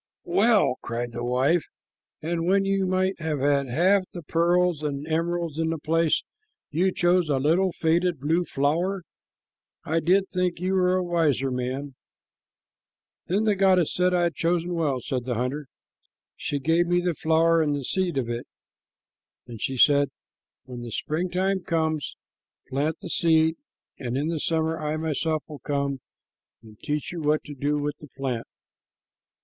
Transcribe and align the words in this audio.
'""Well!" 0.23 0.79
cried 0.81 1.11
the 1.11 1.23
wife, 1.23 1.63
"and 2.23 2.47
when 2.47 2.65
you 2.65 2.87
might 2.87 3.19
have 3.21 3.39
had 3.41 3.69
half 3.69 4.01
the 4.13 4.23
pearls 4.23 4.81
and 4.81 5.05
emeralds 5.07 5.59
in 5.59 5.69
the 5.69 5.77
place, 5.77 6.23
you 6.71 6.91
chose 6.91 7.29
a 7.29 7.37
little 7.37 7.71
faded 7.71 8.19
blue 8.19 8.43
flower! 8.43 9.03
I 9.83 9.99
did 9.99 10.27
think 10.27 10.59
you 10.59 10.73
were 10.73 10.95
a 10.95 11.03
wiser 11.03 11.51
man." 11.51 11.93
"The 13.27 13.53
goddess 13.55 13.93
said 13.93 14.11
I 14.11 14.23
had 14.23 14.33
chosen 14.33 14.73
well," 14.73 15.01
said 15.01 15.25
the 15.25 15.35
hunter. 15.35 15.67
"She 16.35 16.57
gave 16.57 16.87
me 16.87 16.99
the 17.01 17.13
flower 17.13 17.61
and 17.61 17.75
the 17.75 17.83
seed 17.83 18.17
of 18.17 18.27
it, 18.27 18.47
and 19.45 19.61
she 19.61 19.77
said, 19.77 20.09
'When 20.65 20.81
the 20.81 20.89
springtime 20.89 21.59
comes, 21.59 22.15
plant 22.69 22.97
the 23.01 23.09
seed, 23.11 23.55
and 23.99 24.17
in 24.17 24.29
the 24.29 24.39
summer 24.39 24.79
I 24.79 24.97
myself 24.97 25.43
will 25.47 25.59
come 25.59 26.01
and 26.63 26.79
teach 26.79 27.11
you 27.11 27.21
what 27.21 27.43
to 27.43 27.53
do 27.53 27.77
with 27.77 27.99
the 27.99 28.07
plant.'" 28.17 28.47